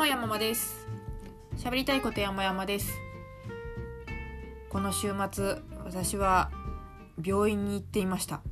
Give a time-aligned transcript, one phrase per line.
[0.00, 0.88] もやままです。
[1.58, 2.90] 喋りたいことやまやまです。
[4.70, 6.50] この週末私は
[7.22, 8.36] 病院に行っていました。
[8.36, 8.42] も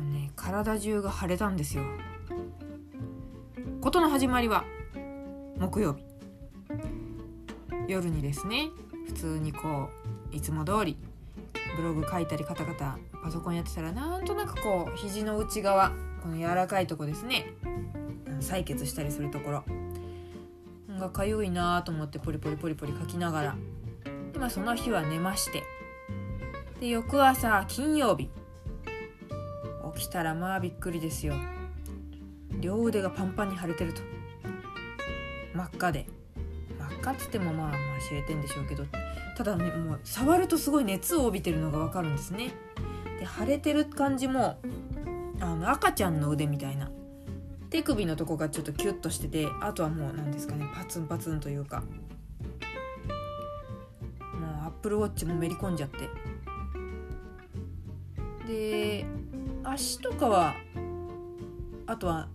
[0.00, 1.84] うね体中が腫れたんですよ。
[3.82, 4.64] ことの始まりは
[5.58, 6.02] 木曜日。
[7.86, 8.70] 夜にですね
[9.08, 9.90] 普通にこ
[10.32, 10.96] ういつも通り
[11.76, 15.90] ブログ書いたりカタカタパソコンやってたらなんとなくこう肘の内側
[16.22, 17.52] この柔らかいとこですね。
[18.40, 19.64] 採血したりするところ。
[20.98, 23.56] がかゆいなと思ってポリポリポリポリ書きながら。
[24.32, 25.62] で、まあ、その日は寝まして。
[26.80, 28.30] で翌朝金曜日。
[29.94, 31.34] 起きたらまあびっくりですよ。
[32.60, 34.00] 両腕がパンパンに腫れてると。
[35.54, 36.06] 真っ赤で。
[36.78, 38.84] 真っ赤っつってもまあまあ知れてんでしょうけど。
[39.36, 42.52] ただねもう触るとすごい熱を帯びてるのが分かるんですね。
[43.18, 44.58] で腫れてる感じも
[45.40, 46.90] あの赤ちゃんの腕みたいな。
[47.74, 51.80] 手首のとこがちょっとキュッとしててあとはもう何ですかねパツンパツンというか。
[51.80, 51.84] も
[54.46, 56.08] うアップルウォッチもめり込んじゃって。
[58.46, 59.04] で
[59.64, 60.54] 足とかは
[61.88, 62.28] あとは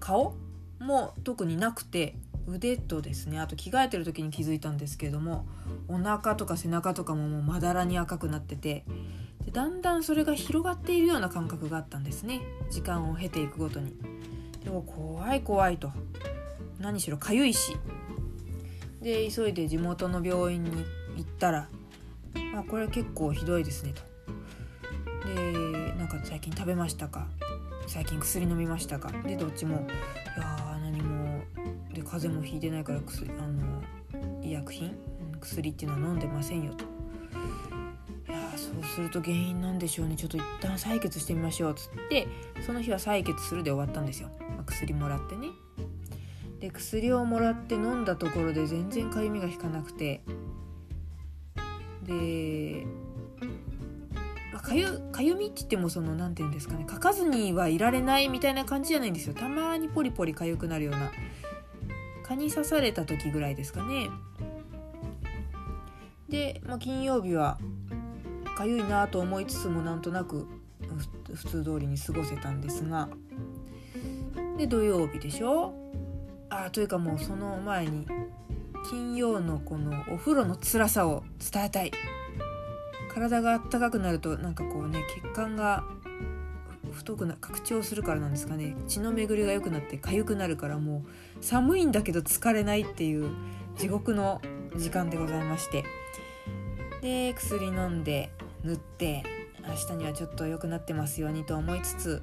[0.00, 0.34] 顔
[0.80, 5.46] も特になくて腕とですねあと着替えてる時に気づいたんですけれども
[5.88, 8.86] お腹とか背中とかももうまだらに赤くなってて。
[9.44, 12.40] でだんだんそれが広がっているような感覚があったんですね。
[12.70, 14.13] 時間を経ていくごとに。
[14.64, 15.92] でも怖い怖いと。
[16.80, 17.76] 何しろかゆいし。
[19.00, 20.70] で急いで地元の病院に
[21.16, 21.68] 行ったら
[22.56, 24.02] 「あ、これ結構ひどいですね」と。
[25.28, 27.26] でなんか最近食べましたか？
[27.86, 29.12] 最近薬飲みましたか？
[29.22, 29.86] でどっちも
[30.36, 31.42] 「いや何も。
[31.92, 33.82] で風邪もひいてないから薬あの
[34.42, 34.96] 医薬品？
[35.40, 36.84] 薬っていうのは飲んでませんよ」と。
[38.32, 40.16] いやそうすると原因なんでしょうね。
[40.16, 42.26] ちょっと一旦採血してみましょうっつって
[42.64, 44.30] その日は採血するで終わったんですよ、
[44.64, 45.48] 薬もらってね。
[46.60, 50.22] で薬をもらって飲んだところで全然かゆみが引かなくて。
[52.02, 52.86] で
[54.64, 56.84] かゆかゆみって言ってもその何て言うんですかね。
[56.86, 59.34] かかずにはいられないみたいな感じじゃないんですよ。
[59.34, 61.12] たまにポリポリかゆくなるような。
[62.22, 64.08] 蚊に刺された時ぐらいですかね。
[66.30, 67.58] で、まあ、金曜日は
[68.56, 70.48] かゆいなと思いつつもなんとなく
[71.34, 73.10] 普通通りに過ごせたんですが。
[74.56, 75.74] で土曜日でしょ？
[76.48, 78.06] あというかもうその前に
[78.88, 81.92] 金曜のこのお風呂の辛さを伝えたい。
[83.12, 85.84] 体があったかくなるとなんかこうね血管が
[86.92, 88.76] 太くな拡張するからなんですかね。
[88.88, 91.04] 血の巡りが良くなって痒くなるからも
[91.40, 93.30] う寒いんだけど疲れないっていう
[93.76, 94.40] 地獄の
[94.76, 95.84] 時間でございまして。
[97.02, 98.30] で薬飲んで
[98.62, 99.22] 塗って
[99.66, 102.22] 明日にはちょっと良くなってますようにと思いつつ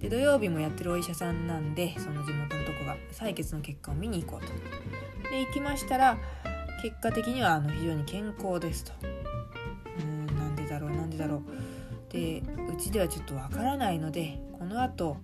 [0.00, 4.52] で土曜日もやってるお医者さんなんでその地元のとこが採血の結果を見に行こうと。
[5.30, 6.16] で行きましたら
[6.82, 8.92] 結果的にはあの非常に健康ですと。
[10.00, 11.42] うんなんでだろうなんでだろう。
[12.12, 12.42] で
[12.72, 15.18] うちではちょっとわからないのでこのあと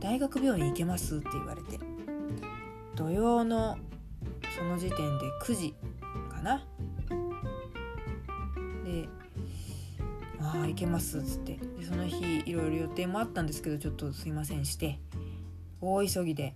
[0.00, 1.80] 大学病院行けますって言われて
[2.94, 3.76] 土曜の
[4.56, 5.74] その時点で9時
[6.30, 6.64] かな
[8.84, 9.08] で
[10.54, 11.58] 「ああ行けます」っつって。
[11.78, 14.98] でその日いろいろ予定もあったんですけどちょっとすいませんして。
[15.80, 16.54] 大急ぎで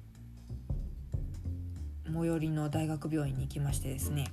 [2.13, 4.33] 最寄りの大学病院に行きましてですね。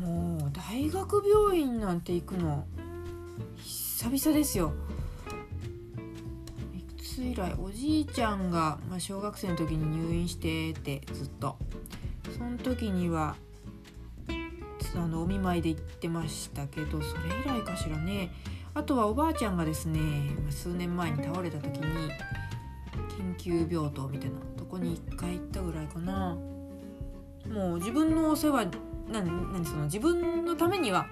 [0.00, 2.64] もう大学病院なんて行くの
[3.58, 4.72] 久々ですよ。
[6.74, 11.56] いつ以来おじいちゃんが、まあ、小学生の時に入院してってずっと。
[12.38, 13.36] その時には
[14.96, 18.32] あのお見舞いで行ってましたけどそれ以来かしらね。
[18.72, 20.00] あとはおばあちゃんがですね
[20.48, 22.10] 数年前に倒れた時に
[23.08, 26.36] 緊急病棟みたいなとこに1回行ったぐらいかな。
[27.48, 28.66] もう自分のお世話
[29.10, 29.26] 何
[29.64, 31.08] その自分のためには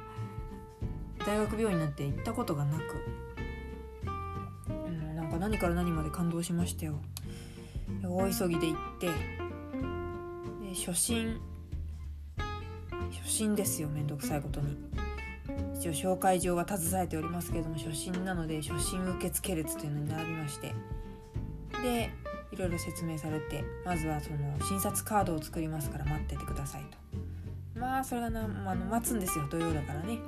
[1.26, 2.82] 大学病院なんて行ったことがなく、
[4.70, 7.00] うん、なんか何から何まで感動しましたよ。
[8.04, 9.12] 大急ぎで行ってで
[10.74, 11.40] 初診
[13.10, 14.76] 初診ですよめんどくさいことに。
[15.74, 20.74] 一応紹介状は携えておりますけれども初診なので初診受付列というのに並びまして。
[21.82, 22.10] で
[22.50, 26.98] いろいろ説明されてまずはその診察カードを作りますから待っててくださいと。
[27.78, 30.18] まあそれがな、まあ、の待つんですよ土曜だからね。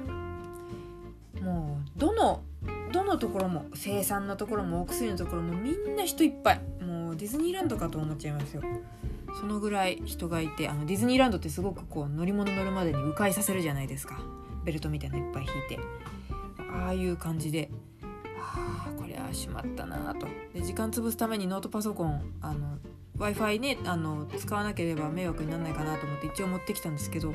[1.41, 2.43] もうどの
[2.93, 6.61] どのところも生産のところもお薬のところもみんな人いっぱい。
[6.85, 8.63] もうディズニーランドかと思っちゃいますよ。
[9.39, 14.21] そのぐらい人がいてあのディズニーランドってすごくこう乗り物乗るまでに迂回させるじゃないですか。
[14.65, 15.79] ベルトみたいなのいっぱい引いて。
[16.73, 17.71] ああいう感じで。
[18.39, 20.27] はあこりゃしまったなと。
[20.55, 22.79] で時間潰すためにノートパソコンあの
[23.17, 27.35] w i f i ねあの使わなければ迷惑にならないかなと思って一応持ってきたんですけど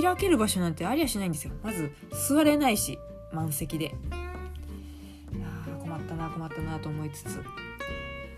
[0.00, 1.52] 開ける場所なんてありゃしないんですよ。
[1.62, 1.90] まず
[2.28, 2.98] 座れないし
[3.32, 3.94] 満席で。
[4.12, 7.69] あ困ったな困ったなと思いつつ。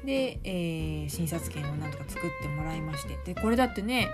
[0.05, 3.19] で、えー、診察券をなんとか作ってもらいまして。
[3.25, 4.09] でこれだってね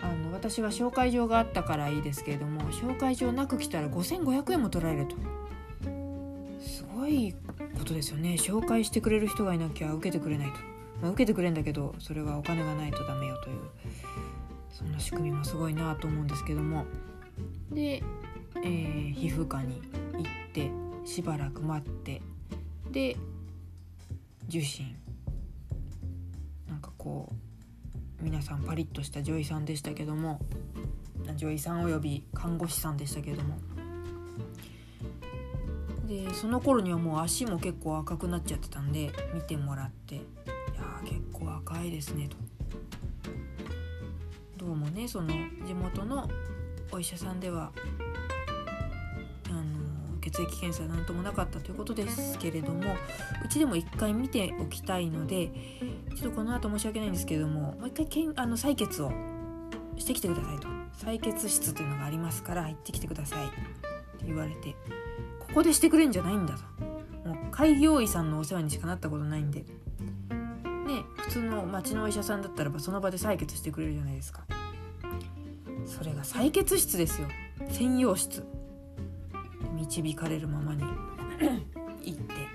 [0.00, 5.16] あの私は紹介状があったからいいですけれども紹介状なく来たら5500円も取られると。
[6.60, 7.34] すごい
[7.78, 8.34] ことですよね。
[8.38, 10.58] 紹介してくれる人がいなきゃ受けてくれないと、
[11.00, 13.56] まあ、受けてくれんだけどそれはお金がないとダメよという
[14.70, 16.84] そんな仕組みもすごいなと思うんですけども。
[17.70, 18.02] で、
[18.56, 20.70] えー、皮膚科に行って
[21.04, 22.22] しばらく待って
[22.90, 23.16] で
[24.48, 25.01] 受診。
[27.02, 27.32] こ
[28.20, 30.40] う皆さんパリッとした女医さんでしたけども
[31.36, 33.58] 女医さんおよび看護師さんでしたけども
[36.06, 42.36] でその頃にはもう足も結構赤くなっちゃってたんで見てもらって「いや結構赤いですね」と。
[44.56, 45.28] どうもねその
[45.66, 46.30] 地元の
[46.92, 47.72] お医者さんでは
[49.48, 52.94] あの血液検査なんともなかったということですけれども
[53.44, 55.50] うちでも一回見ておきたいので
[56.14, 59.10] ちょっとこの後申し訳ないんですけれどももう一回けんあの採血を
[59.96, 60.68] してきてくださいと。
[61.04, 63.56] 採血室というのがありますから行ってきてくださいって
[64.26, 64.76] 言われて
[65.40, 69.60] ここでしてくれんじゃないんだともう開業医さんのお世話にしかなったことないんで。
[69.60, 74.44] ね普通の町のお医者さんだったらばその場で採血してくれるじゃないですか。
[75.86, 77.28] それが採血室ですよ。
[77.68, 78.44] 専用室。
[79.74, 80.82] 導かれるままに。
[82.02, 82.51] 行って。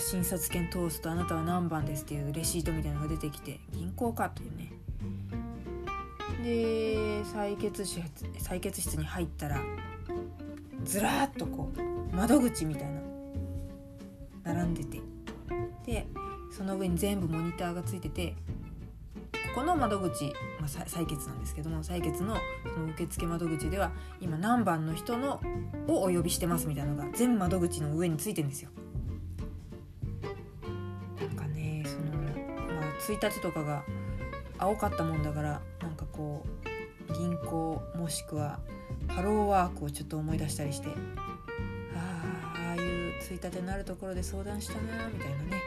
[0.00, 4.72] 診察券通すとあなたは何番ですっていうレシートみたいなのが出てきて銀行かというね
[6.42, 8.00] で採血室
[8.38, 9.60] 採血室に入ったら
[10.84, 13.00] ずらっとこう窓口みたいな
[14.54, 15.00] 並んでて
[15.84, 16.06] で
[16.50, 18.34] その上に全部モニターがついてて
[19.54, 20.24] ここの窓口、
[20.60, 22.36] まあ、採血なんですけども採血の
[22.72, 25.40] その受付窓口では今何番の人の
[25.88, 28.70] をお呼びしてますみたいなのが全窓口の上についてんですよ。
[33.08, 33.84] 1日とかが
[34.58, 36.44] 青かったもんだからなんかこ
[37.08, 38.58] う銀行もしくは
[39.08, 40.88] ハローワークをちょっと思い出したりして
[41.96, 45.62] あああいう1日になるところで相談したなみたいなね。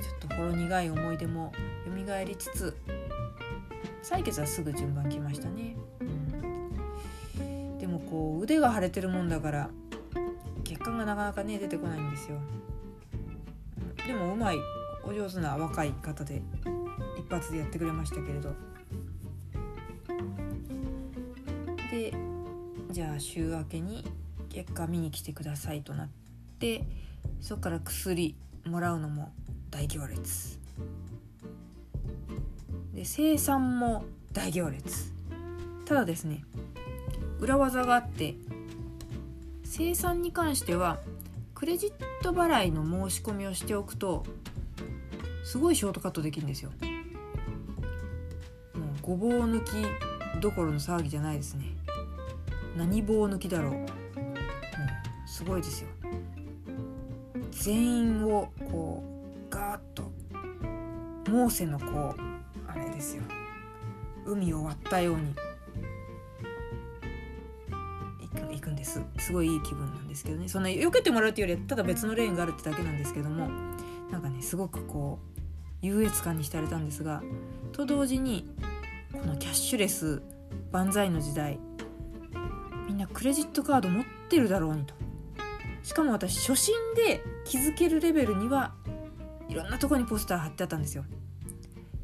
[0.00, 1.52] ちょっとほろ苦い思い出も
[1.84, 2.76] 蘇りつつ
[4.02, 5.76] 採血はすぐ順番来ましたね、
[7.40, 9.70] うん、でもこう腕が腫れてるもんだから
[10.62, 12.38] 血管がなかなかね出てこないんですよ。
[14.06, 14.56] でもうまい。
[15.08, 16.42] お上手な若い方で
[17.16, 18.54] 一発でやってくれましたけれど。
[21.90, 22.12] で
[22.90, 24.04] じゃあ週明けに
[24.50, 26.08] 結果見に来てくださいとなっ
[26.58, 26.84] て
[27.40, 28.34] そこから薬
[28.66, 29.32] もらうのも
[29.70, 30.58] 大行列。
[32.92, 35.14] で生産も大行列。
[35.86, 36.44] ただですね
[37.40, 38.34] 裏技があって
[39.64, 41.00] 生産に関しては
[41.54, 44.24] クレジット払いの申し込みをしておくと
[45.48, 46.70] すごいショートカットできるんですよ。
[48.74, 49.70] もうごぼう抜き
[50.42, 51.74] どころの騒ぎじゃないですね。
[52.76, 53.86] 何棒抜きだろう、うん、
[55.26, 55.88] すごいですよ。
[57.50, 60.12] 全員をこうガーッと
[61.30, 63.22] モーセのこうあれですよ。
[64.26, 65.34] 海を割ったように。
[68.50, 69.00] 行くんです。
[69.18, 70.46] すごいいい気分なんですけどね。
[70.46, 73.48] そんな避けてもらうっていうよりはただ別のレーンがあるってだけなんですけども。
[74.10, 75.37] なんかねすごくこう
[75.82, 77.22] 優越感に浸れたんですが
[77.72, 78.48] と同時に
[79.12, 80.22] このキャッシュレス
[80.72, 81.58] 万歳の時代
[82.86, 84.94] みんなクレジットカード持ってるだろうにと。
[85.82, 88.74] しかも私初心で気づけるレベルには
[89.48, 91.04] いろんなとこにポスター貼ってあったんですよ。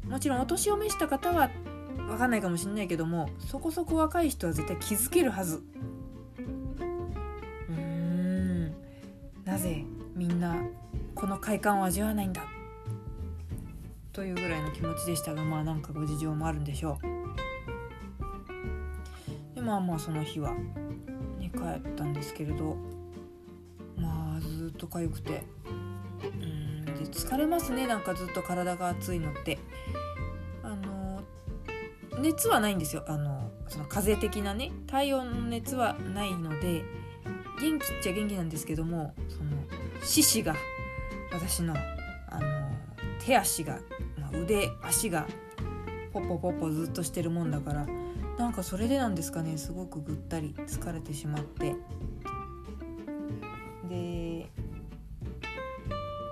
[0.07, 1.49] もちろんお年を召した方は
[1.97, 5.63] 分かんないかもしれないけどもそこそこ若い人は絶対気づけるはず。
[7.69, 8.73] うーん。
[9.43, 9.83] なぜ
[10.15, 10.55] みんな
[11.13, 12.43] この快感を味わわないんだ
[14.15, 17.05] というぐらいの気持ちでしたがまあなんかご事情もあるんでしょう。
[19.55, 20.53] でまあまあその日は
[21.37, 22.77] ね帰ったんですけれど
[23.97, 25.43] まあずっと痒くて。
[26.23, 27.87] うんで疲れますね。
[27.87, 29.59] なんかずっと体が熱いのって。
[30.63, 31.21] あの
[32.21, 33.03] 熱はないんですよ。
[33.07, 36.85] あのその風邪的なね体温の熱はないので
[37.59, 39.51] 元気っちゃ元気なんですけどもその
[40.01, 40.55] 四肢が
[41.33, 41.75] 私の
[42.29, 42.71] あの
[43.19, 43.79] 手足が、
[44.31, 45.27] まあ、腕足が
[46.13, 47.87] ポッポポッポずっとしてるもんだから。
[48.37, 49.57] なんかそれでなんですかね。
[49.57, 51.75] すごくぐったり疲れてしまって。
[53.89, 54.49] で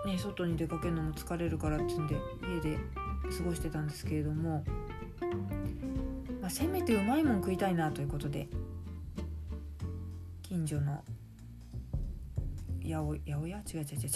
[0.06, 2.16] ね外に出かけるのも疲れるからってんで
[2.56, 2.78] 家で
[3.38, 4.64] 過ごしてたんですけれども、
[6.42, 8.48] まあ、せめてうまいもん食いたいなということで。
[10.42, 11.04] 近所の
[12.84, 12.94] 八
[13.26, 13.58] 百屋？
[13.58, 14.10] 違う違う違う違う、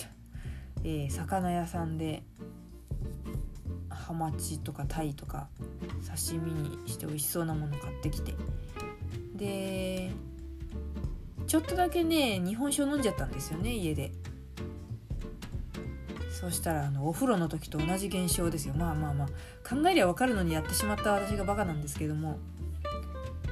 [0.83, 2.16] えー、魚屋さんで
[4.27, 5.47] マチとかタイとか
[6.05, 8.35] 刺身にして美味しそうなもの買ってきて。
[9.35, 10.11] で
[11.45, 14.11] ちょっとだけね日本酒を飲んじゃったんですよね家で。
[16.29, 18.73] そしたらあのお風呂の時と同じ現象ですよ。
[18.75, 19.27] まあまあまあ。
[19.67, 22.37] 考えりゃ分かるのにやってしまった私がバカなんですけども。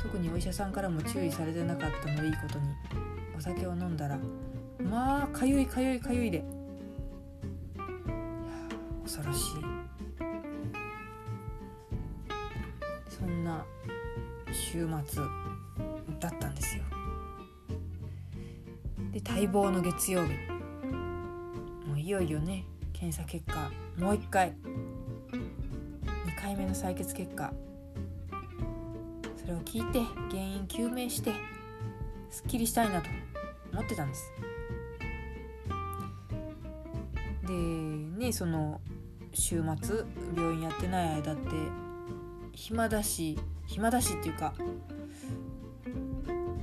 [0.03, 2.67] 特にお医者さんからも注意されてなかったのでいいことに。
[3.37, 4.19] お酒を飲んだら
[4.83, 6.43] まあかゆいかゆいかゆいで。
[9.03, 9.94] 恐ろしい。
[13.55, 13.65] な
[14.53, 15.23] 週末
[16.19, 16.83] だったんですよ。
[19.11, 20.33] で待望の月曜日。
[21.87, 23.71] もういよいよね検査結果。
[23.97, 24.53] もう一回。
[25.31, 27.53] 2回目の採血結果。
[29.37, 31.31] それを聞いて原因究明して
[32.29, 33.09] すっきりしたいなと
[33.71, 34.31] 思ってたんです。
[37.47, 38.81] でねその
[39.33, 40.03] 週末
[40.35, 41.49] 病院やってない間って
[42.55, 44.53] 暇だし暇だしっていうか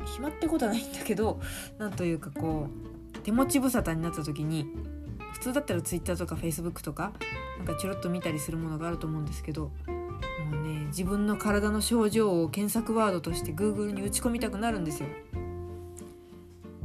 [0.04, 1.40] 暇ってことはないんだけど
[1.78, 2.66] なんというかこ
[3.14, 4.66] う手持ち無沙汰になった時に
[5.32, 7.12] 普通だったら Twitter とか Facebook とか
[7.58, 9.70] なんかちょろっと見たりするものがあると思うんですけど
[10.50, 15.08] もうね自分の体の症状を検索ワードとして Google に打ち込みたくなるんですよ。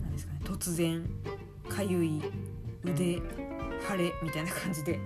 [0.01, 1.03] なんですかね突然
[1.69, 2.21] かゆい
[2.83, 3.21] 腕
[3.89, 4.99] 腫れみたいな感じで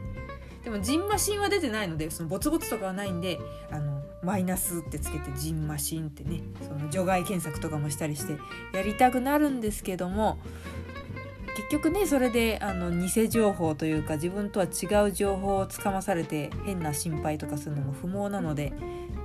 [0.63, 3.39] でもジンマシンは出てないのでそのボツボツとかはないんで
[3.71, 3.90] あの
[4.23, 8.37] マイナスってつけてジンマシンってねその除外検索とかもしたりして
[8.73, 10.37] やりたくなるんですけども
[11.55, 18.73] 結局ねそれであの偽情報というか自分とは違う情報をつかまされて変な心配とかするのも不毛なので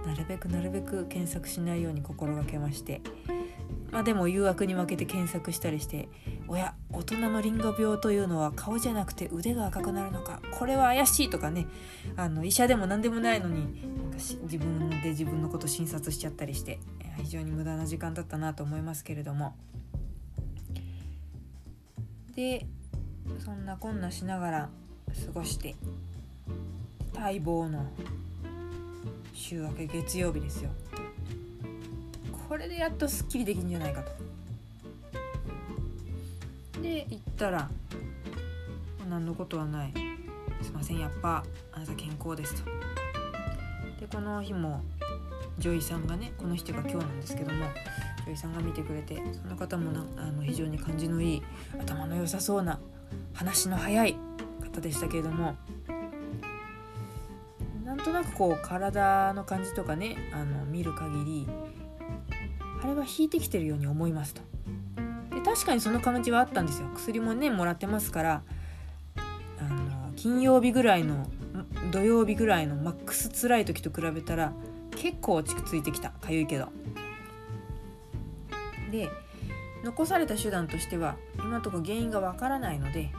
[0.07, 3.01] なるべくなるべく検索しないように心がけまして
[3.91, 6.09] まあでも誘惑に負けて検索したりして
[6.49, 11.67] 「おや大人のリンゴ病というのは顔じゃなくて腕が赤くなるのかこれは怪しい」とかね
[12.17, 16.81] あの医者でも何でもないのになんか自分で自分のこと診察しちゃったりして
[17.23, 19.55] 非常に無駄な時間だったなと思いますけれども。
[22.35, 22.67] で
[23.39, 24.69] そんなこんなしながら
[25.27, 25.75] 過ごして
[27.15, 27.91] 待望の
[29.33, 30.71] 週明け月曜日ですよ。
[32.49, 34.13] これでやっとすっきりできるんじゃないかと。
[36.83, 37.69] で行ったら
[39.09, 39.93] 何のことはない。
[40.63, 42.71] すいませんやっぱあなた健康ですと。
[44.01, 44.83] でこの日も
[45.59, 47.65] 女医さんがねこの人が今日なんですけども
[48.27, 51.43] 女医さんが見てくれてその方もなあの非常に感じのいい
[51.81, 52.79] 頭の良さそうな
[53.33, 54.17] 話の早い
[54.63, 55.57] 方でしたけれども
[57.85, 61.49] なんとなくこう体の感じとかねあの見る限り
[62.87, 64.43] あれは引いてきてるように思いますと。
[65.35, 66.89] で確かにその感じはあったんですよ。
[66.95, 68.43] 薬もねもらってますから。
[69.59, 71.27] あの金曜日ぐらいの
[71.91, 74.53] 土曜日ぐらいのマックス辛い時と比べたら
[74.93, 76.11] 結構落ち着いてきた。
[76.11, 76.69] かゆいけど。
[78.93, 79.11] で
[79.83, 83.11] 残された手段としては今のところ原因がわからないので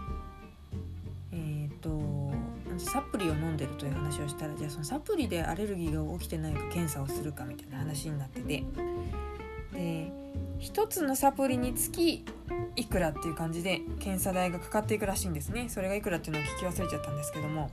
[1.34, 2.32] えっ、と
[2.78, 8.64] サプリを飲んでるという話をしたらじゃあそのサプリでアレルギーが起きてないか検査をするかみたいな話になってて。
[10.60, 12.26] 1つのサプリにつき
[12.76, 15.70] いくらっていう感じで検査代がかかっていくらしいんですね。
[15.70, 17.70] それがいくらっていうのを聞き忘れちゃったんですけども、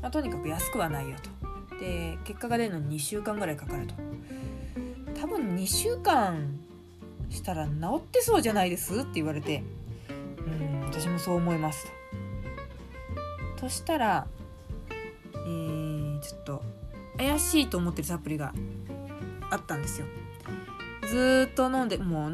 [0.00, 1.16] まあ、とにかく安くはないよ
[1.70, 1.78] と。
[1.78, 3.94] で結果が出るのに2週間ぐらいかかると。
[5.20, 6.58] 多分2週間
[7.30, 9.62] したら治ってそうじゃないですって言われて。
[10.08, 11.86] うん私もそう思います
[13.56, 13.62] と。
[13.62, 14.26] としたら
[15.34, 16.62] えー、ちょっと
[17.18, 18.52] 怪しいと思ってるサプリが
[19.50, 20.06] あったんですよ。
[21.12, 22.30] ずっと飲んでもう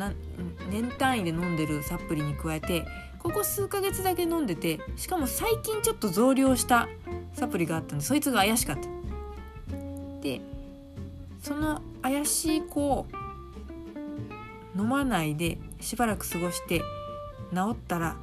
[0.70, 2.87] 年単位で飲んでるサプリに加えて
[3.18, 6.88] ここ数ヶ月だけ飲んでてしかも最近ちょっと増量した
[7.35, 8.88] サプリがあったんでそいつが怪しかった。
[10.23, 10.40] で
[11.42, 13.06] その怪しい子を
[14.76, 16.78] 飲まないでしばらく過ごして
[17.52, 18.16] 治ったら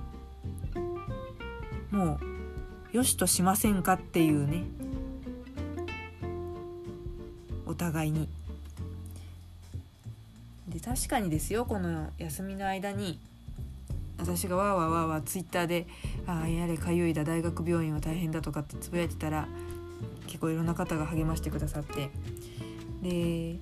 [1.91, 2.17] も
[2.93, 4.63] うよしとしませんかっていうね
[7.65, 8.29] お互いに。
[10.75, 13.17] で確かにですよこの休みの間に
[14.17, 15.87] 私がわーわーわーわーツイッターで
[16.27, 19.47] 「ああやれかゆいだ大学病院は大変だ」とかってつぶやいてたら
[20.27, 22.09] 結構いろんな方が励ましてくださって
[23.01, 23.57] で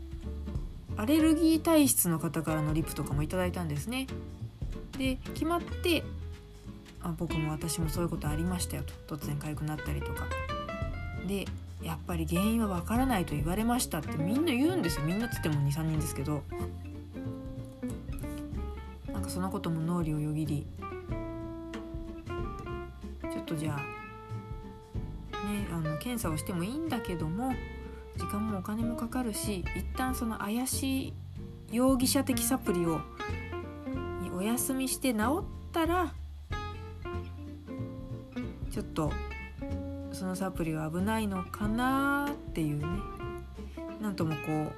[0.98, 4.08] アレルギー体質の方からのリプとかもいただいたんですね。
[4.98, 6.04] で決まって
[7.04, 10.26] あ僕も私もそういうことありましたよと突然痒くなったりとか。
[11.28, 11.46] で
[11.84, 15.06] やっぱり原因はわからないと言われましたってみんな言うんですよ。
[15.06, 16.42] みんなっつっても23人ですけど。
[19.34, 20.68] そのことも脳裏をよぎり
[23.32, 23.78] ちょっとじゃあ
[25.48, 27.52] ねあの検査をしてもいいんだけども
[28.16, 31.14] 時間もお金もかかるし一旦その怪しい
[31.72, 33.02] 容疑者的サプリを
[34.38, 36.14] お休みして治ったら
[38.70, 39.12] ちょっと
[40.12, 42.86] そのサプリは危ないのかなっていうね。
[44.00, 44.72] なんともこ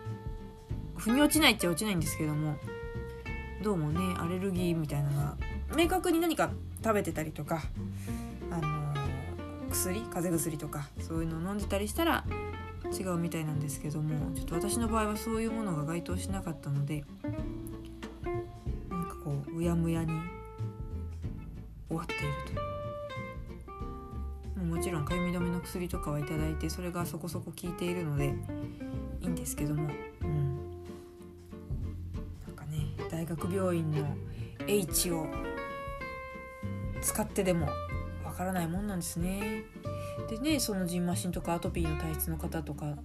[0.96, 2.56] う腑に落ちないっちゃ落ちないんですけども
[3.66, 5.38] どうもねアレルギーみたいなのが
[5.76, 6.52] 明確に何か
[6.84, 7.64] 食べてたりとか、
[8.52, 8.94] あの、
[9.72, 12.24] 薬風邪薬とかそういうのを飲んでたりしたら
[12.96, 17.06] 違うみたいなんですけどもちょっと私の場合はそういうものが該当しなかったので
[18.92, 20.12] なんかこううやむやに
[21.88, 22.24] 終わっている
[24.56, 24.64] と。
[24.64, 28.36] もちろんかゆみ止めの薬とかは頂いてそれがそこそこ効いているので
[29.22, 29.90] いいんですけども、
[33.26, 34.16] 学病院の
[34.68, 35.28] H を
[37.02, 37.68] 使ってでも
[38.24, 39.64] わからないもんなんですね。
[40.30, 42.96] でねそのジンマシンとかアトピーの体質の方とかの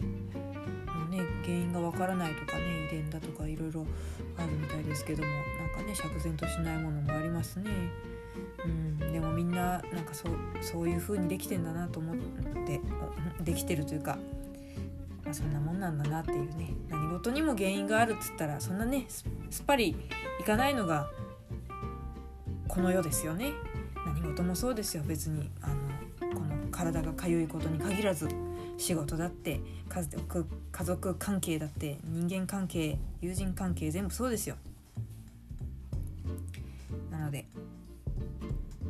[1.11, 3.87] ね原因がわからないとかね遺伝だとかいろいろ
[4.39, 7.71] あるみたいですけどもなんかね釈然としないものもありますね。
[8.65, 12.17] うん、でもみんななんかそうそういう風にできてんだなと思っ
[12.67, 12.81] て
[13.43, 14.19] できてるというか、
[15.25, 19.07] まあ、そんなもんなんだなっていうね何事にも原因があるっつったらそんなね
[19.51, 19.97] すっぱり
[20.41, 21.11] いかないのが
[22.69, 23.53] この世ですよね。
[24.07, 25.03] 何事もそうですよ。
[25.07, 28.29] 別にあのこの体がかゆいことに限らず
[28.79, 34.57] 仕事だって家族家族関係だって人間関係友人関係全部そうですよ。
[37.11, 37.45] なので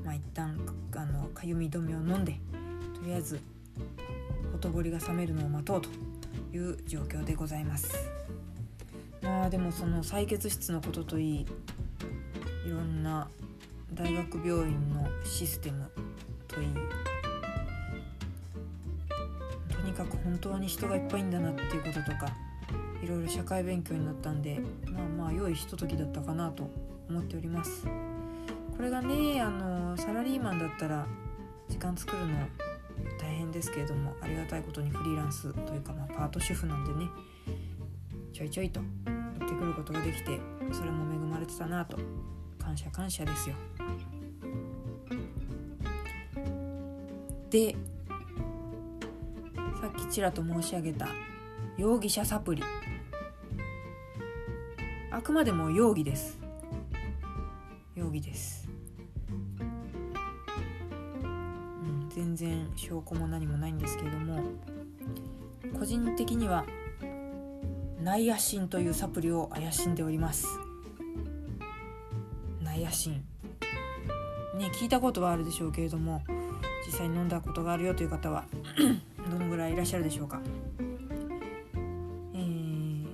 [0.05, 0.61] まあ一旦
[0.94, 2.38] あのかゆみ止めを飲んで
[2.94, 3.40] とりあえず
[4.53, 5.88] ほとぼりが冷めるのを待とうと
[6.53, 8.19] いう状況でございます。
[9.31, 11.47] まあでもその採血室のことといい
[12.66, 13.29] いろんな
[13.95, 15.88] 大学病院のシステム
[16.49, 16.69] といい
[19.73, 22.29] とにかく本当に人がいっぱいんだなっていうこととか
[23.03, 24.61] いろいろ社会勉強になったんで
[24.93, 26.69] まあまあ良いひとときだったかなと
[27.09, 27.87] 思っております。
[28.77, 31.07] これがねあのサラリーマンだったら
[31.69, 32.35] 時間作るの
[33.19, 37.09] 大変ですけれどもありがたいことにフリーランスというか、まあ、パート主婦なんでね
[38.33, 38.81] ちょいちょいと
[39.50, 40.40] ってくることができて
[40.72, 41.98] それも恵まれてたなと。
[42.58, 43.56] 感謝感謝ですよ。
[47.50, 47.74] で
[49.80, 51.08] さっきちらと申し上げた
[51.76, 52.62] 容疑者サプリ。
[55.10, 56.38] あくまでも容疑です。
[57.96, 58.68] 容疑です。
[59.60, 59.64] う
[60.84, 64.42] ん全然証拠も何もないんですけれども
[65.76, 66.64] 個人的には
[68.02, 70.46] ナイアシンというサプリを怪しんでおります。
[72.62, 73.24] ナイアシン
[74.60, 76.22] ね聞いたことはあるでしょうけれども
[76.86, 78.44] 実際に飲んだことがあるよという方は
[79.30, 80.40] どのぐらいいらっしゃるでしょうか、
[82.34, 83.06] えー、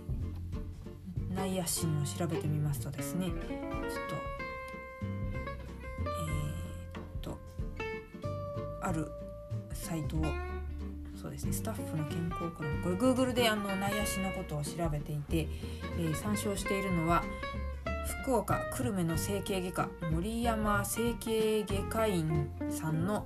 [1.35, 3.47] ナイアシンを調べてみますとですねちょっと
[6.05, 7.39] えー、と
[8.83, 9.11] ある
[9.73, 10.25] サイトを
[11.21, 13.16] そうですねスタッフの健康コラムこれ Google
[13.47, 15.47] であの内野手のことを調べていて、
[16.01, 17.23] えー、参照しているのは
[18.25, 23.25] 福岡久留米の整形外科森山整形外科院さんの,、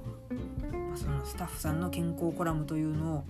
[0.71, 3.25] まあ、そのスタッフさんの健康コラムというのを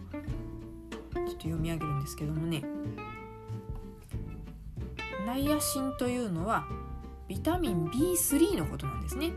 [1.14, 2.64] ちょっと読み上げるんですけどもね
[5.24, 6.66] ナイアシンというのは
[7.28, 9.30] ビタミン B3 のことなんですね。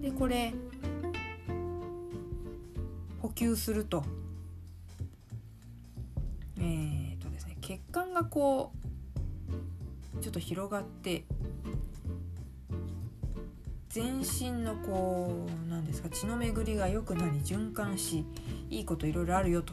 [0.00, 0.54] でこれ
[3.20, 4.04] 補給すると
[6.58, 8.72] えー、とですね血管がこ
[10.18, 11.24] うちょっと広がって
[13.88, 18.24] 全身のこうなんですか血の巡りが良くなり循環し
[18.68, 19.72] いいこといろいろあるよと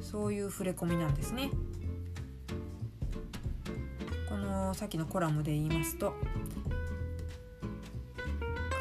[0.00, 1.50] そういう触れ込みなんですね。
[4.28, 6.14] このさっきのコラムで言いますと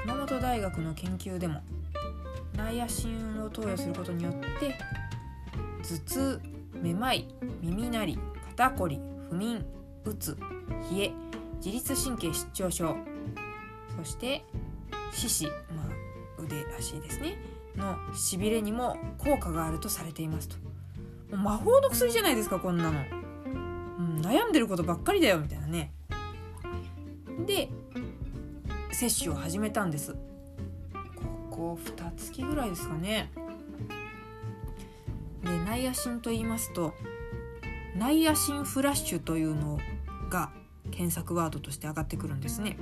[0.02, 1.62] 熊本大学の研究でも
[2.56, 4.78] ナイアシンを投与することによって
[5.84, 6.42] 頭痛
[6.82, 7.28] めまい
[7.62, 9.66] 耳鳴り肩こり不眠
[10.06, 10.38] うつ
[10.92, 11.12] 冷え
[11.58, 12.96] 自律神経失調症。
[13.98, 14.44] そして
[15.12, 15.52] 四肢、ま
[16.40, 17.38] あ、腕足ですね。
[17.76, 20.56] のしびれにも効果があるとされていますと。
[20.58, 20.62] も
[21.34, 23.00] う魔法の薬じゃないですかこんなの、
[23.98, 25.92] うん、悩んでることばっかりだよみたいなね。
[27.46, 27.70] で
[28.92, 30.16] 接種を始めたんです。
[31.52, 33.32] ここ2月ぐらいですかね。
[35.68, 36.94] でナイアシンと言いますと
[37.94, 39.78] ナイアシンフラッシュというの
[40.30, 40.50] が
[40.92, 42.78] 検索ワードとして上がってくるんですね。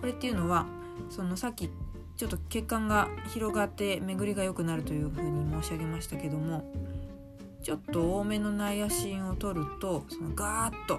[0.00, 0.66] これっていうのは
[1.08, 1.70] そのさっき
[2.16, 6.64] ちょっと血管が広がって巡りが良くなるというふうに申し上げましたけども
[7.62, 10.98] ちょっと多めのナイアシンを取るとそのガーッと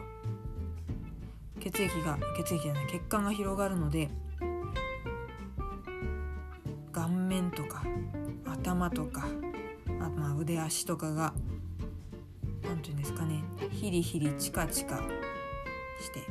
[1.60, 4.10] 血液が血液じゃない血管が広がるので
[6.92, 7.84] 顔面とか
[8.46, 9.28] 頭とか
[10.16, 11.34] まあ腕足とかが
[12.64, 14.98] 何て言うんですかねヒリヒリチカチカ
[16.02, 16.22] して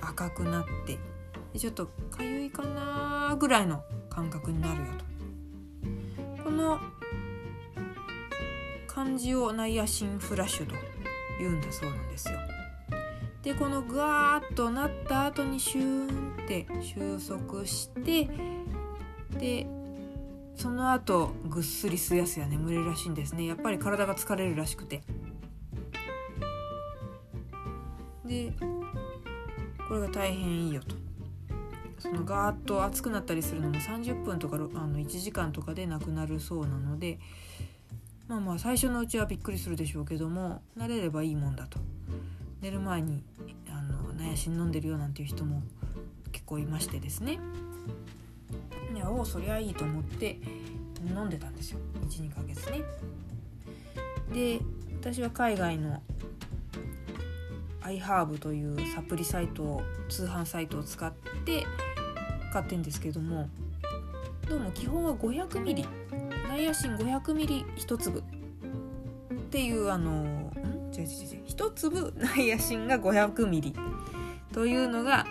[0.00, 0.98] 赤くなって
[1.52, 6.78] でちょっとかゆいかなぐらいの感覚になるよとこの
[8.86, 10.74] 感じをナイアシンフラッシュと
[11.38, 12.38] 言うんだそうなんですよ。
[13.42, 18.28] でこのグワーッとなった後にシューンって収束して
[19.38, 19.66] で
[20.58, 23.46] その後ぐっすりすやすや眠れるらしいんですね。
[23.46, 25.02] やっぱり体が疲れるらしくて。
[28.26, 28.52] で
[29.88, 30.96] これが大変いいよと。
[32.00, 37.18] そのガーッと熱くなったりするのも30分とかあの1時間とかでなくなるそうなので
[38.28, 41.78] まあまあ最初のうちはびっくりするでしょうけども慣れればいいもんだと。
[42.60, 43.22] 寝る前に
[43.70, 45.62] あのナヤシン飲んでるよなんていう人も
[46.32, 47.38] 結構いましてですね。
[48.98, 50.40] いやおおそりゃいいと思って
[51.06, 51.78] 飲んでたんですよ。
[52.08, 52.82] 12ヶ月ね。
[54.34, 54.60] で
[55.00, 56.02] 私は海外の
[57.82, 61.12] iHerb というサプリサイトを通販サイトを使っ
[61.44, 61.64] て
[62.52, 63.48] 買ってんですけども
[64.48, 65.86] どうも基本は 500ml
[66.48, 68.22] ナイアシン 500ml1 粒っ
[69.48, 70.50] ていうあのん？
[70.92, 71.44] 違う違う違う。
[71.46, 73.76] 1粒ナイアシンが 500ml
[74.52, 75.24] というのが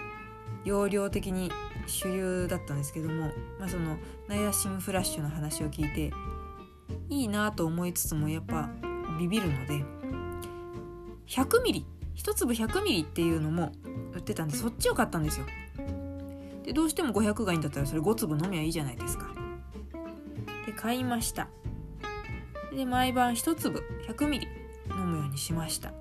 [0.63, 1.51] 容量的に
[1.87, 3.97] 主流だったんですけども、まあ、その
[4.27, 6.11] ナイアシンフラッシュの話を聞いて
[7.09, 8.69] いいなと思いつつもやっぱ
[9.19, 9.83] ビビるので
[11.27, 11.83] 100ml
[12.15, 13.71] 1粒 100ml っていうのも
[14.13, 15.45] 売ってたんでそっちを買ったんですよ。
[16.63, 19.27] でどうしても500がいいんだったらそれ5粒飲みゃいいじゃないですか。
[20.65, 21.47] で買いました。
[22.75, 24.47] で毎晩1粒 100ml
[24.89, 25.93] 飲むようにしました。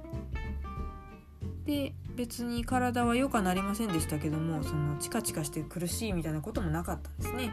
[1.64, 7.52] で別に体は良くなりませんでしたけどもそのチカチカして苦しいみたいなこともなかったんですね。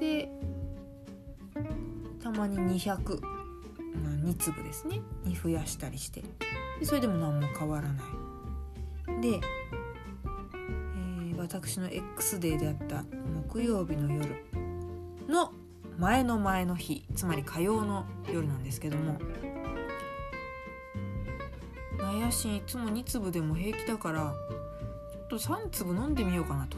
[0.00, 0.28] で
[2.20, 3.30] たまに200、ま
[4.10, 5.00] あ、2粒ですね。
[5.24, 6.22] に増やしたりして。
[6.80, 9.20] でそれでも何も変わらない。
[9.22, 13.04] で、えー、私の X デーであった
[13.48, 14.44] 木曜日の夜
[15.28, 15.52] の
[15.98, 19.18] 前の前の日つまり火曜の夜なんですけども
[22.34, 24.34] ナヤシンいつも2粒でも平気だから
[25.12, 26.76] ちょっと3粒飲んでみようかなと。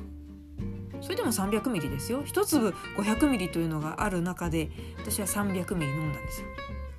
[1.00, 2.22] それでも 300ml ですよ。
[2.24, 6.46] 1粒 500ml というのがある中で私は 300ml 飲んだんですよ。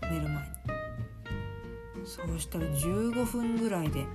[0.10, 0.40] 寝る前に。
[2.06, 4.06] そうしたら15分ぐらいで、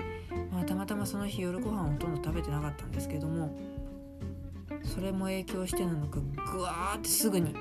[0.50, 3.54] まあ、たまたまその日夜ご飯ほとんど食べてなかったんですけども
[4.82, 6.18] それも影響してなのか
[6.52, 7.54] ぐわーってすぐに。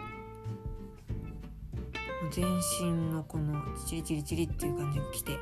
[2.32, 2.46] 全
[2.80, 5.38] 身のこのチリチリチリっていう感じが来て。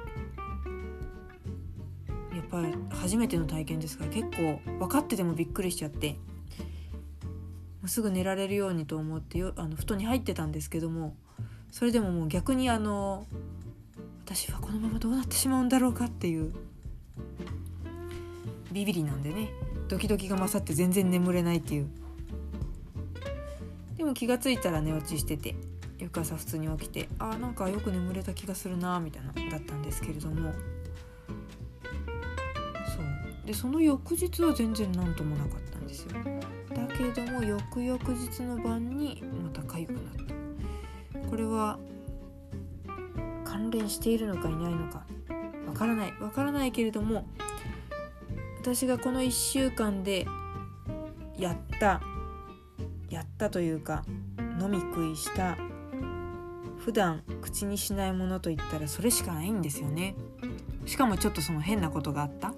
[2.50, 6.18] ぱり初めての体験ですから結構分かっててもびっくりしちゃって
[7.86, 11.16] すぐ寝られるようにと思ってよあの布団に入ってたんですけども
[11.72, 13.26] それでももう逆にあの
[14.26, 16.54] 私はこのままどうなってしまうんだろうかっていう
[18.72, 19.50] ビビりなんでね
[19.88, 21.90] ドキドキが勝って全然眠れないっていう。
[23.98, 25.56] でも気が付いたら寝落ちしてて
[25.98, 30.54] 翌朝普通に起きてあなんかよく眠れた気がするなみたいなだったんですけれども。
[33.50, 36.12] でその翌日は全然何ともなかったんですよ。
[36.70, 40.04] だけども翌々日の晩にまた痒くなっ
[41.24, 41.28] た。
[41.28, 41.80] これは
[43.44, 45.04] 関連しているのかいないのか。
[45.66, 46.14] わからない。
[46.22, 47.26] わからないけれども
[48.62, 50.28] 私がこの1週間で
[51.36, 52.04] やった
[53.10, 54.06] やったというか
[54.62, 55.58] 飲み食いした
[56.78, 60.14] 普段口にしないものといったらそれしかないんですよね。
[60.86, 62.54] しかもちょっとその変なことがあった。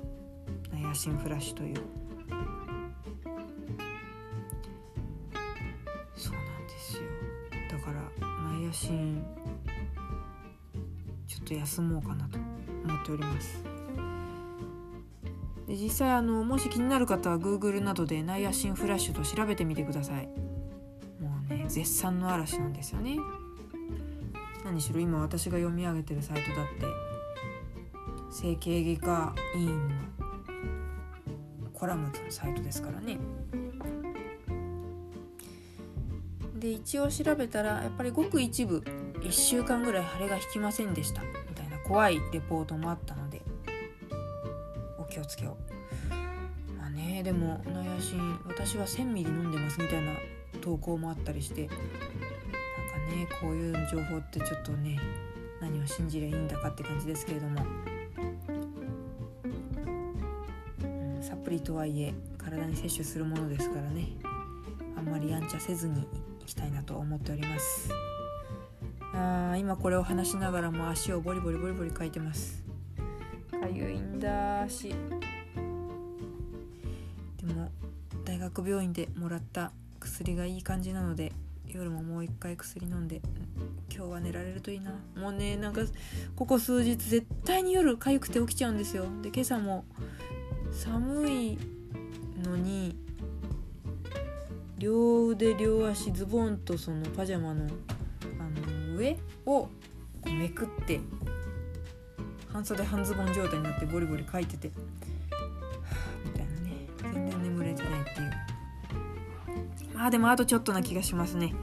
[0.92, 1.76] ナヤシンフラッシュという
[6.18, 7.04] そうなんですよ。
[7.72, 8.02] だから
[8.52, 9.24] ナヤシン
[11.26, 12.38] ちょっと休もうかなと
[12.84, 13.64] 思っております。
[15.66, 20.28] で実際あのもし気になる方は Google などでナイアシンフラッシュと調べてみてください。
[21.22, 23.16] もうね絶賛の嵐なんですよね。
[24.66, 26.86] 何しろ今私が読み上げてるサイトだって
[28.30, 29.96] 整形外科医院の
[31.82, 33.18] コラムのサイトですからね。
[36.54, 38.82] で一応調べたらやっぱりごく一部
[39.22, 43.42] 1週間ぐらい腫れが引きませんでしたみたいな怖いレポートもあったので
[45.00, 45.58] お気をつけを。
[46.78, 50.12] まあねでもナヤシン私は1000ミリ飲んでますみたいな
[50.62, 51.84] 投稿もあったりしてなんか
[53.10, 55.00] ねこういう情報ってちょっとね
[55.60, 57.66] 何を信じりゃいいんだかって感じですけれども、
[61.52, 64.08] プリとはいえ体に摂取するものですからね。
[64.96, 66.08] あんまりやんちゃせずに
[66.40, 67.90] いきたいなと思っております。
[69.14, 72.64] あ今これを話しながらも足をボリボリボリボリかいてます。
[73.52, 74.96] かゆいんだ足で
[77.54, 77.70] も
[78.24, 81.34] 大学病院でもらった薬がいい感じなので
[81.68, 83.20] 夜ももう一回薬飲んで
[83.94, 84.94] 今日は寝られるといいな。
[85.18, 85.82] もうねなんか
[86.34, 89.04] ここ数日絶対に夜痒くて起きちゃうんですよ。
[89.22, 89.84] で今朝も
[90.72, 91.58] 寒い
[92.44, 92.98] のに
[94.78, 97.68] 両腕両足ズボンとそのパジャマの
[98.40, 99.70] あの上を
[100.26, 101.00] めくって
[102.52, 104.74] 半袖半ズボン状態になってボリボリ書いてて、は
[105.32, 105.36] あ、
[106.26, 106.88] みたいなね。
[107.14, 108.32] 全然眠れてないっていう。
[109.96, 111.54] まあでもあとちょっとな気がしますね。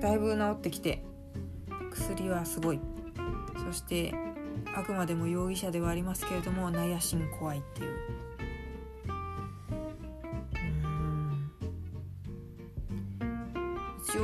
[0.00, 1.04] だいぶ治ってきて
[1.92, 2.80] 薬はすごい。
[3.66, 4.14] そして
[4.76, 7.94] あくまでも容疑者ではありますけれどもナヤシン怖いっていう。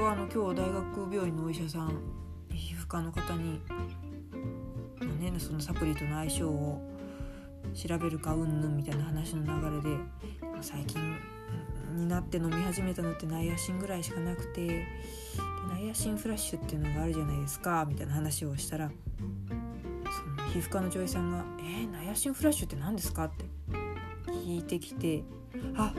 [0.00, 2.00] 一応あの今日大学病院のお医者さん
[2.50, 3.60] 皮膚科の方に、
[5.20, 6.80] ね、そのサプリとの相性を
[7.74, 9.98] 調べるかうんぬんみたいな話の流れで
[10.62, 11.18] 最近
[11.94, 14.86] になって飲み始めたのってナイアシンぐらいしかなくて
[15.68, 23.44] ナイアシンフラッシュっていうのがあるじゃないですかみたいな話をしたらその皮膚科の女医さんが「えー、ナイアシンフラッシュって何ですか?」って
[24.28, 25.24] 聞いてきて
[25.76, 25.92] あ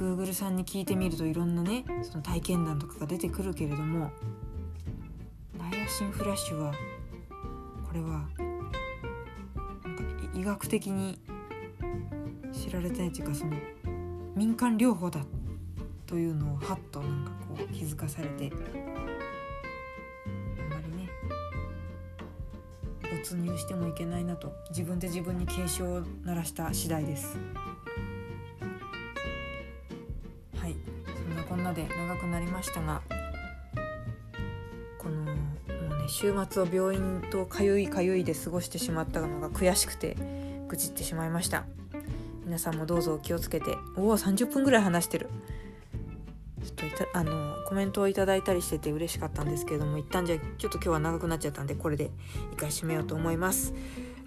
[0.00, 4.10] Google さんに聞いてみるといろんなねその体験談とかが出てくるけれども
[5.58, 6.72] ナイアシンフラッシュは
[7.86, 8.30] これはなんか
[10.34, 11.20] 医学的に
[12.50, 13.52] 知られてないっていうかその
[14.34, 15.20] 民間療法だ
[16.06, 18.58] というのをはっとなんかこう気づかされてあん
[20.70, 21.10] まりね
[23.02, 27.36] 没入してもいけないなと自分で自分に警鐘を鳴らした次第です。
[31.70, 33.02] そんなこんなで長くなりましたが
[34.98, 35.32] このも
[35.96, 40.16] うね週末を病院とかゆいかゆいで過ごしてしまったのが悔しくて
[40.68, 41.64] 愚痴ってしまいました。
[42.44, 43.76] 皆さんもどうぞお気をつけて。
[43.96, 45.28] おお30分ぐらい話してる。
[46.76, 52.10] ちょっとあのコメントをいただいたりしてて嬉しかったんですけれども一旦じゃちょっと今日は長くなっちゃったんでこれで
[52.52, 53.74] 一回締めようと思います。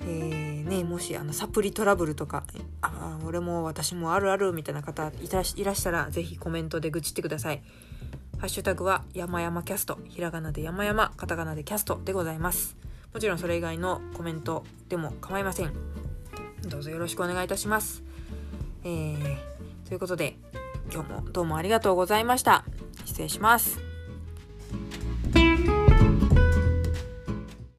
[0.02, 2.44] えー、ねもしあのサプリトラブルとか
[3.14, 7.62] あ俺も私もあるあるみたいな方いらしたら是非コメントで愚痴ってください。
[8.40, 10.00] ハッシュタグは山々キャスト。
[10.10, 12.76] ひらがなで山々カタカナでキャストでございます。
[13.14, 15.74] もちろんそれ以外のコメントでも構いません。
[16.68, 18.04] どうぞよろしくお願いいたします。
[18.84, 19.38] えー、
[19.88, 20.38] ということで
[20.92, 22.66] 今日もどうもありがとうございました。
[23.06, 23.80] 失礼します。